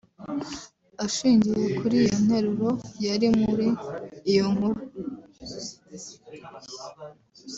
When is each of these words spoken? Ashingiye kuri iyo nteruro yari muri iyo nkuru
Ashingiye 1.05 1.63
kuri 1.79 1.95
iyo 2.03 2.15
nteruro 2.25 2.69
yari 3.07 3.27
muri 3.41 3.67
iyo 4.31 4.45
nkuru 4.53 4.83